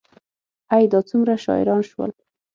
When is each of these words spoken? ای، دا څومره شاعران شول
ای، 0.73 0.83
دا 0.91 0.99
څومره 1.09 1.33
شاعران 1.45 1.81
شول 1.89 2.11